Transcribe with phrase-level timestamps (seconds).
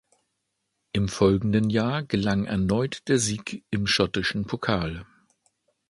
[0.93, 5.05] Im folgenden Jahr gelang erneut der Sieg im schottischen Pokal.